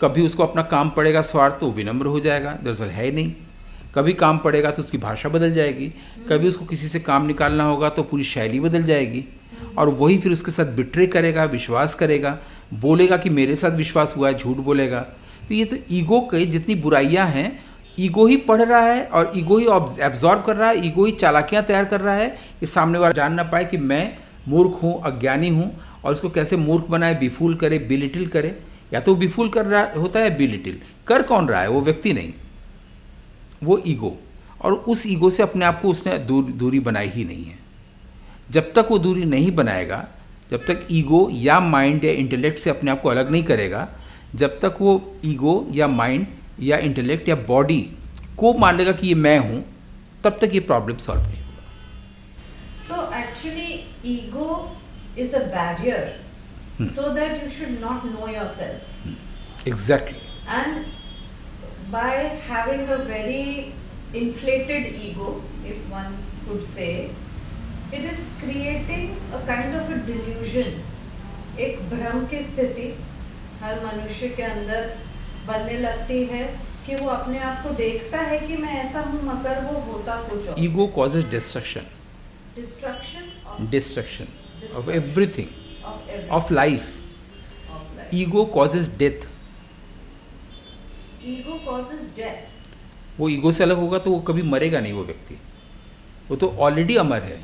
कभी 0.00 0.22
उसको 0.22 0.42
अपना 0.42 0.62
काम 0.64 0.90
पड़ेगा 0.90 1.20
स्वार्थ 1.22 1.54
तो 1.60 1.70
विनम्र 1.72 2.06
हो 2.06 2.20
जाएगा, 2.20 2.52
दरअसल 2.54 2.88
है 2.88 3.10
नहीं। 3.10 3.32
कभी 3.94 4.12
काम 4.12 4.38
पड़ेगा 4.38 4.70
तो 4.70 4.82
उसकी 4.82 4.98
भाषा 4.98 5.28
बदल 5.28 5.52
जाएगी। 5.52 5.86
कभी 6.28 6.48
उसको 6.48 6.64
किसी 6.64 6.88
से 6.88 7.00
काम 7.00 7.26
निकालना 7.26 7.64
होगा 7.64 7.88
तो 7.88 8.02
पूरी 8.02 8.24
शैली 8.24 8.60
बदल 8.60 8.82
जाएगी। 8.82 9.24
और 9.78 9.88
वही 9.90 10.18
फिर 10.18 10.32
उसके 10.32 10.50
साथ 10.50 10.66
बिट्रे 10.76 11.06
करेगा, 11.06 11.44
विश्वास 11.46 11.94
करेगा, 11.94 12.38
बोलेगा 12.74 13.16
कि 13.16 13.30
मेरे 13.30 13.56
साथ 13.56 13.76
विश्वास 13.76 14.14
हुआ 14.16 14.28
है, 14.28 14.34
झूठ 14.34 14.56
बोलेगा। 14.58 15.00
तो 15.48 15.54
ये 15.54 15.64
तो 15.64 15.76
ईगो 15.90 16.20
के 16.30 16.44
जितनी 16.46 16.74
बुराइयाँ 16.76 17.26
हैं 17.28 17.50
ईगो 17.98 18.26
ही 18.26 18.36
पढ़ 18.38 18.62
रहा 18.62 18.80
है 18.80 19.04
और 19.04 19.32
ईगो 19.36 19.58
ही 19.58 19.66
एब्जॉर्ब 20.02 20.42
कर 20.44 20.56
रहा 20.56 20.68
है 20.68 20.86
ईगो 20.86 21.04
ही 21.04 21.12
चालाकियाँ 21.12 21.62
तैयार 21.64 21.84
कर 21.84 22.00
रहा 22.00 22.14
है 22.14 22.28
कि 22.60 22.66
सामने 22.66 22.98
वाला 22.98 23.12
जान 23.12 23.34
ना 23.34 23.42
पाए 23.42 23.64
कि 23.64 23.76
मैं 23.76 24.16
मूर्ख 24.48 24.82
हूँ, 24.82 25.00
अज्ञानी 25.02 25.48
हूँ। 25.48 25.70
और 26.04 26.12
उसको 26.12 26.30
कैसे 26.30 26.56
मूर्ख 26.56 26.84
बनाए 26.84 27.14
बिफूल 27.14 27.54
करे, 27.54 27.78
बिलिटिल 27.78 28.26
करे? 28.26 28.60
या 28.92 29.00
तो 29.00 29.14
बिफूल 29.14 29.48
कर 29.48 29.66
रहा 29.66 29.92
होता 30.00 30.20
है, 30.20 30.36
बिलिटिल। 30.36 30.80
कर 31.06 31.22
कौन 31.22 31.48
रहा 31.48 31.60
है? 31.60 31.68
वो 31.68 31.80
व्यक्ति 31.80 32.12
नहीं। 32.12 32.32
वो 33.62 33.82
ईगो। 33.86 34.18
और 34.62 34.72
उस 34.72 35.06
ईगो 35.06 35.30
से 35.30 35.42
अपने 35.42 35.64
आप 35.64 35.82
को 35.82 35.88
उसने 35.88 36.18
दूर, 36.18 36.44
दूरी 36.44 36.80
बनाई 36.80 37.08
ही 37.08 37.24
नहीं 37.24 37.44
है। 37.44 37.58
जब 38.50 38.72
तक 38.72 38.88
वो 38.90 38.98
दूरी 38.98 39.24
नहीं 39.24 39.50
बनाएगा, 39.50 40.08
जब 40.50 40.66
तक 40.66 40.86
ईगो 40.90 41.28
या 41.32 41.60
माइंड 41.60 42.04
या 42.04 42.12
इंटेलेक्ट 42.12 42.58
से 42.58 42.70
अपने 42.70 42.90
आप 42.90 43.00
को 43.00 43.08
अलग 43.08 43.30
नहीं 43.30 43.42
करेगा, 43.42 43.88
जब 44.34 44.60
तक 44.60 44.76
वो 44.80 45.16
ईगो 45.24 45.68
या 45.70 45.88
माइंड 45.88 46.26
या 46.60 46.76
इंटेलेक्ट 46.76 47.28
या 47.28 47.34
बॉडी 47.34 47.90
को 48.38 48.54
मान 48.54 48.76
लेगा 48.76 48.92
कि 48.92 49.08
ये 49.08 49.14
मैं 49.14 49.38
हूँ, 49.38 49.64
तब 50.24 50.38
तक 50.40 50.50
ये 50.54 50.60
प्रॉब्लम 50.60 50.96
सॉल्व 50.96 51.22
नहीं 51.22 51.42
होगा। 51.42 51.64
तो 52.88 53.18
actually 53.18 53.84
ego 54.06 54.47
is 55.20 55.36
a 55.36 55.44
barrier 55.54 56.86
so 56.88 57.10
that 57.14 57.42
you 57.42 57.50
should 57.58 57.80
not 57.80 58.04
know 58.12 58.28
yourself 58.34 59.68
exactly 59.68 60.26
and 60.48 60.84
by 61.90 62.10
having 62.44 62.88
a 62.88 62.98
very 63.00 63.72
inflated 64.14 64.86
ego 64.98 65.42
if 65.64 65.90
one 65.90 66.14
could 66.44 66.64
say 66.66 67.10
it 67.90 68.04
is 68.04 68.28
creating 68.38 69.16
a 69.32 69.40
kind 69.46 69.74
of 69.74 69.90
a 69.90 69.98
delusion. 70.06 70.78
एक 71.60 71.78
भ्रम 71.90 72.24
की 72.26 72.42
स्थिति 72.42 72.82
हर 73.60 73.84
मनुष्य 73.84 74.28
के 74.30 74.42
अंदर 74.44 74.84
बनने 75.46 75.78
लगती 75.78 76.22
है 76.26 76.42
कि 76.86 76.94
वो 76.96 77.08
अपने 77.10 77.38
आप 77.42 77.62
को 77.62 77.70
देखता 77.76 78.18
है 78.22 78.38
कि 78.40 78.56
मैं 78.56 78.74
ऐसा 78.82 79.00
हूँ 79.06 79.22
मगर 79.24 79.62
वो 79.64 79.80
होता 79.86 80.16
कुछ 80.28 80.58
ego 80.64 80.86
causes 80.96 81.24
destruction 81.30 81.86
destruction 82.56 83.66
destruction 83.70 84.28
of 84.76 84.90
everything 84.90 85.84
of 85.84 86.28
of 86.30 86.52
life 86.52 86.94
ego 88.14 88.44
causes 88.44 88.96
death 88.98 89.28
ego 91.24 91.58
causes 91.66 92.12
death 92.16 93.20
वो 93.20 93.28
ईगो 93.28 93.52
से 93.52 93.62
अलग 93.64 93.76
होगा 93.76 93.98
तो 93.98 94.10
वो 94.10 94.18
कभी 94.18 94.42
मरेगा 94.42 94.80
नहीं 94.80 94.92
वो 94.92 95.04
व्यक्ति। 95.04 95.38
वो 96.30 96.36
तो 96.36 96.48
ऑलरेडी 96.58 96.96
अमर 96.96 97.22
है। 97.22 97.38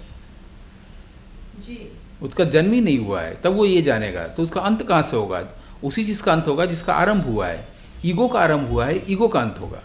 जी। 1.60 1.78
उसका 2.22 2.44
जन्म 2.44 2.72
ही 2.72 2.80
नहीं 2.80 2.98
हुआ 2.98 3.22
है। 3.22 3.40
तब 3.40 3.52
वो 3.52 3.64
ये 3.64 3.82
जानेगा 3.82 4.26
तो 4.28 4.42
उसका 4.42 4.60
अंत 4.60 4.82
कहाँ 4.82 5.02
से 5.02 5.16
होगा? 5.16 5.42
उसी 5.84 6.04
चीज़ 6.04 6.22
का 6.22 6.32
अंत 6.32 6.48
होगा 6.48 6.66
जिसका 6.66 6.94
आरंभ 6.94 7.24
हुआ 7.24 7.46
है। 7.46 7.68
ईगो 8.04 8.28
का 8.28 8.40
आरंभ 8.40 8.68
हुआ 8.68 8.86
है 8.86 9.04
ईगो 9.12 9.28
का 9.28 9.40
अंत 9.40 9.58
होगा। 9.60 9.82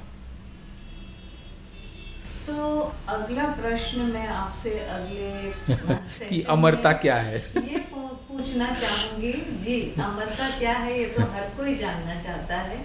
अगला 3.16 3.44
प्रश्न 3.60 4.01
मैं 4.13 4.28
आपसे 4.28 4.80
अगले 4.80 5.51
कि 6.30 6.42
अमरता 6.50 6.92
क्या 6.94 7.16
है? 7.16 7.38
ये 7.58 7.80
पूछना 7.94 8.70
चाहूँगी। 8.74 9.32
जी 9.66 9.80
अमरता 10.04 10.50
क्या 10.60 10.74
है 10.78 11.00
ये 11.00 11.06
तो 11.06 11.22
हर 11.34 11.50
कोई 11.58 11.75
जानना 11.75 12.20
चाहता 12.22 12.58
है। 12.62 12.78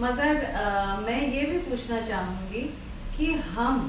मगर 0.00 0.42
अ, 0.44 1.00
मैं 1.00 1.20
ये 1.32 1.44
भी 1.46 1.58
पूछना 1.58 2.00
चाहूँगी 2.00 2.60
कि 3.16 3.32
हम 3.54 3.80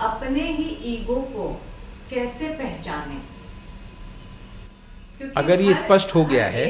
अपने 0.00 0.42
ही 0.52 0.68
ईगो 0.94 1.20
को 1.34 1.48
कैसे 2.10 2.48
पहचाने? 2.54 3.20
अगर 5.36 5.60
ये 5.60 5.74
स्पष्ट 5.74 6.14
हो 6.14 6.24
गया 6.24 6.46
है 6.46 6.66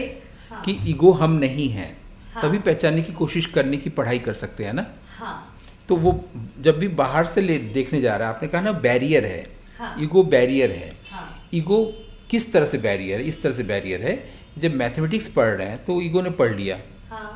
हाँ, 0.50 0.60
कि 0.64 0.72
ईगो 0.90 1.12
हम 1.12 1.32
नहीं 1.38 1.68
हैं 1.68 1.90
हाँ। 2.34 2.42
तभी 2.42 2.58
पहचानने 2.58 3.02
की 3.02 3.12
कोशिश 3.12 3.46
करने 3.56 3.76
की 3.76 3.90
पढ़ाई 3.90 4.18
कर 4.18 4.34
सकते 4.34 4.64
हैं 4.64 4.72
ना? 4.72 4.86
हाँ। 5.18 5.55
तो 5.88 5.96
वो 5.96 6.12
जब 6.60 6.78
भी 6.78 6.88
बाहर 7.00 7.24
से 7.24 7.40
ले 7.40 7.58
देखने 7.74 8.00
जा 8.00 8.16
रहा 8.16 8.28
है 8.28 8.34
आपने 8.34 8.48
कहा 8.48 8.60
ना 8.60 8.72
बैरियर 8.72 9.26
है। 9.26 9.46
हाँ। 9.78 9.96
ईगो 10.02 10.22
बैरियर 10.24 10.70
है। 10.70 10.90
हाँ। 11.10 11.48
ईगो 11.54 11.84
किस 12.30 12.52
तरह 12.52 12.64
से 12.64 12.78
बैरियर 12.78 13.20
है? 13.20 13.26
इस 13.26 13.42
तरह 13.42 13.52
से 13.52 13.62
बैरियर 13.62 14.02
है। 14.02 14.18
जब 14.58 14.74
मैथमेटिक्स 14.74 15.28
पढ़ 15.28 15.48
रहे 15.48 15.66
हैं 15.68 15.84
तो 15.84 16.00
ईगो 16.02 16.22
ने 16.22 16.30
पढ़ 16.32 16.54
लिया। 16.54 16.78
हाँ। 17.10 17.32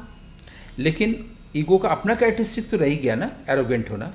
लेकिन 0.78 1.14
ईगो 1.56 1.78
का 1.78 1.88
अपना 1.88 2.14
कैरेक्टरिस्टिक 2.14 2.68
तो 2.70 2.76
रह 2.76 2.94
गया 2.94 3.14
ना 3.14 3.30
एरोगेंट 3.48 3.90
होना। 3.90 4.12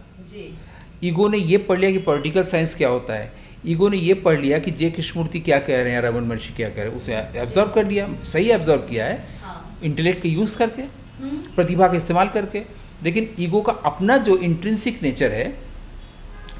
ईगो 1.03 1.27
ने 1.29 1.37
ये 1.37 1.57
पढ़ 1.59 1.79
लिया 1.79 1.91
कि 1.91 1.97
पॉलिटिकल 1.99 2.43
साइंस 2.43 2.75
क्या 2.75 2.89
होता 2.89 3.13
है। 3.13 3.31
ईगो 3.67 3.89
ने 3.89 3.97
ये 3.97 4.13
पढ़ 4.13 4.39
लिया 4.39 4.59
कि 4.59 4.71
जे 4.71 4.89
कृष्णमूर्ति 4.91 5.39
क्या 5.39 5.59
कह 5.59 5.81
रहे 5.83 5.93
हैं 5.93 6.01
रमन 6.01 6.23
महर्षि 6.23 6.53
क्या 6.53 6.69
कह 6.69 6.75
रहे 6.75 6.91
हैं 6.91 6.97
उसे 6.97 7.15
एब्जॉर्व 7.41 7.71
कर 7.71 7.85
लिया 7.85 8.07
सही 8.23 8.49
एब्जॉर्व 8.51 8.81
किया 8.81 9.05
है। 9.05 9.17
हाँ। 9.41 9.79
इंटेलेक्ट 9.83 10.23
का 10.23 10.29
यूज़ 10.29 10.57
करके 10.57 10.81
हम्म, 10.81 11.37
प्रतिभा 11.55 11.87
का 11.87 11.95
इस्तेमाल 11.95 12.29
करके। 12.29 12.63
लेकिन 13.03 13.33
ईगो 13.39 13.61
का 13.61 13.73
अपना 13.85 14.17
जो 14.17 14.37
इंट्रेंसिक 14.39 15.01
नेचर 15.03 15.31
है 15.31 15.45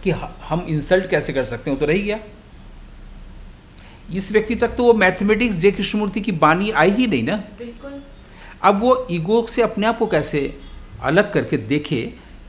कि 0.04 0.12
हम 0.44 0.66
इंसल्ट 0.70 1.10
कैसे 1.10 1.34
कर 1.34 1.44
सकते 1.44 1.70
हैं 1.70 1.78
वो 1.78 1.80
तो 1.80 1.92
रह 1.92 1.98
गया। 2.00 2.20
इस 4.14 4.32
व्यक्ति 4.32 4.56
तक 4.56 4.76
तो 4.76 4.84
वो 4.84 4.94
मैथमेटिक्स 4.94 5.56
जे 5.56 5.72
कृष्णमूर्ति 5.72 6.22
की 6.22 6.32
बानी 6.42 6.70
आई 6.72 6.92
ही 6.92 7.08
नहीं 7.08 7.24
ना। 7.24 7.36
बिल्कुल। 7.60 8.02
अब 8.64 8.80
वो 8.80 9.08
ईगो 9.12 9.46
से 9.48 9.62
अपने 9.62 9.88
आप 9.88 9.98
को 9.98 10.08
कैसे 10.08 10.42
अलग 11.04 11.32
करके 11.34 11.58
देखे 11.70 12.02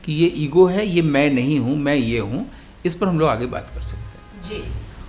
कि 0.05 0.13
ये 0.13 0.27
ईगो 0.43 0.65
है 0.67 0.85
ये 0.85 1.01
मैं 1.03 1.29
नहीं 1.31 1.59
हूँ 1.59 1.75
मैं 1.77 1.95
ये 1.95 2.19
हूँ 2.19 2.45
इस 2.85 2.95
पर 2.95 3.07
हम 3.07 3.19
लोग 3.19 3.29
आगे 3.29 3.45
बात 3.47 3.71
कर 3.75 3.81
सकते 3.81 4.17
हैं। 4.17 4.41
जी। 4.43 4.63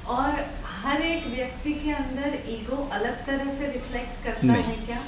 और 0.08 0.40
हर 0.82 1.02
एक 1.02 1.26
व्यक्ति 1.26 1.72
के 1.74 1.90
अंदर 1.92 2.38
ईगो 2.50 2.76
अलग 2.92 3.24
तरह 3.26 3.50
से 3.58 3.66
रिफ्लेक्ट 3.72 4.24
करता 4.24 4.52
है 4.52 4.76
क्या? 4.86 5.02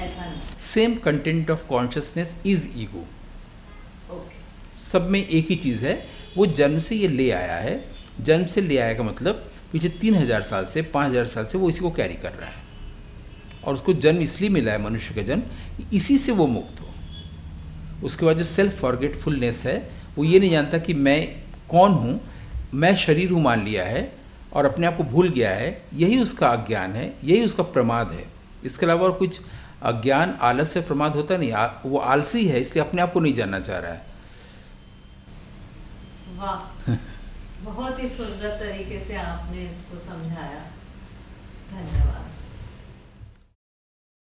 ऐसा 0.00 0.26
नहीं। 0.26 0.58
Same 0.60 0.94
content 1.04 1.50
of 1.50 1.66
consciousness 1.68 2.36
is 2.46 2.68
ego 2.76 3.06
सब 4.82 5.08
में 5.10 5.20
एक 5.20 5.46
ही 5.46 5.56
चीज़ 5.56 5.84
है 5.86 5.94
वो 6.36 6.46
जन्म 6.48 6.78
से 6.78 6.96
ये 6.96 7.08
ले 7.08 7.30
आया 7.32 7.56
है। 7.56 7.84
जन्म 8.20 8.44
से 8.46 8.60
ले 8.60 8.78
आया 8.78 8.94
का 8.94 9.02
मतलब 9.02 9.46
पीछे 9.72 9.88
तीन 9.90 10.14
हज़ार 10.14 10.42
साल 10.42 10.64
से 10.64 10.82
पाँच 10.84 11.10
हज़ार 11.10 11.26
साल 11.26 11.44
से 11.44 11.58
वो 11.58 11.68
इसी 11.68 11.80
को 11.80 11.90
कैरी 11.92 12.14
कर 12.16 12.32
रहा 12.32 12.48
है। 12.48 12.68
और 13.64 13.74
उसको 13.74 13.92
जन्म 13.94 14.20
इसलिए 14.22 14.50
मिला 14.50 14.72
है 14.72 14.82
मनुष्य 14.82 15.14
का 15.14 15.22
जन्म 15.24 15.86
इसी 15.92 16.16
से 16.18 16.32
वो 16.32 16.46
मुक्त 16.48 16.80
हो। 16.80 16.86
उसके 18.04 18.26
बाद 18.26 18.38
जो 18.38 18.44
सेल्फ 18.44 18.80
फॉरगेटफुलनेस 18.80 19.64
है 19.66 19.76
वो 20.16 20.24
ये 20.24 20.38
नहीं 20.38 20.50
जानता 20.50 20.78
कि 20.78 20.94
मैं 20.96 21.20
कौन 21.70 21.92
हूँ 21.92 22.20
मैं 22.74 22.94
शरीर 22.96 23.30
हूँ 23.30 23.42
मान 23.42 23.64
लिया 23.64 23.84
है 23.84 24.12
और 24.52 24.66
अपने 24.66 24.86
आप 24.86 24.96
को 24.96 25.04
भूल 25.04 25.28
गया 25.30 25.50
है। 25.50 25.70
यही 25.94 26.18
उसका 26.20 26.48
अज्ञान 26.48 26.92
है 26.92 27.12
यही 27.24 27.44
उसका 27.44 27.62
प्रमाद 27.70 28.12
है। 28.12 28.24
इसके 28.64 28.86
अलावा 28.86 29.04
और 29.04 29.12
कुछ 29.18 29.40
अज्ञान 29.82 30.38
आलस्य 30.40 30.80
प्रमाद 30.80 31.12
होता 31.12 31.36
नहीं 31.36 31.52
आ, 31.52 31.66
वो 31.86 31.98
आलसी 31.98 32.46
है 32.48 32.60
इसलिए 32.60 32.84
अपने 32.84 33.02
आप 33.02 33.12
को 33.12 33.20
नहीं 33.20 33.34
जानना 33.34 33.60
चाह 33.60 33.78
रहा 33.78 33.92
है। 33.92 34.06
वाह 36.36 36.94
बहुत 37.64 38.02
ही 38.02 38.08
सुंदर 38.08 38.48
तरीके 38.48 39.04
से 39.04 39.16
आपने 39.16 39.62
इसको 39.62 39.98
समझाया। 39.98 40.64
धन्यवाद। 41.70 42.29